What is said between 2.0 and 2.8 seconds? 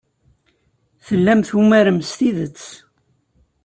s tidet.